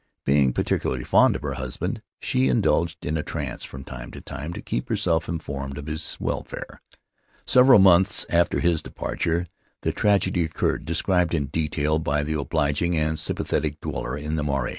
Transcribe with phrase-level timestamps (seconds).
[0.25, 4.51] Being particularly fond of her husband, she indulged in a trance from time to time,
[4.53, 6.81] to keep herself informed as to his welfare.
[7.45, 9.45] Several months after his departure
[9.83, 14.69] the tragedy occurred— described in detail by the obliging and sympathetic dweller in the marae.